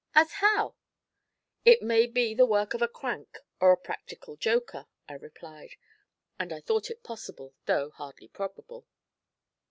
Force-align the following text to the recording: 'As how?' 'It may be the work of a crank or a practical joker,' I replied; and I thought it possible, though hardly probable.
'As 0.15 0.31
how?' 0.31 0.73
'It 1.63 1.83
may 1.83 2.07
be 2.07 2.33
the 2.33 2.47
work 2.47 2.73
of 2.73 2.81
a 2.81 2.87
crank 2.87 3.37
or 3.59 3.71
a 3.71 3.77
practical 3.77 4.35
joker,' 4.35 4.87
I 5.07 5.13
replied; 5.13 5.75
and 6.39 6.51
I 6.51 6.59
thought 6.59 6.89
it 6.89 7.03
possible, 7.03 7.53
though 7.67 7.91
hardly 7.91 8.27
probable. 8.27 8.87